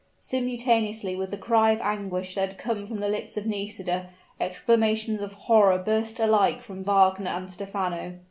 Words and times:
Simultaneously 0.17 1.15
with 1.15 1.29
the 1.29 1.37
cry 1.37 1.69
of 1.71 1.79
anguish 1.81 2.33
that 2.33 2.47
had 2.49 2.57
come 2.57 2.87
from 2.87 2.97
the 3.01 3.07
lips 3.07 3.37
of 3.37 3.45
Nisida, 3.45 4.09
exclamations 4.39 5.21
of 5.21 5.33
horror 5.33 5.77
burst 5.77 6.19
alike 6.19 6.63
from 6.63 6.81
Wagner 6.83 7.29
and 7.29 7.51
Stephano. 7.51 8.17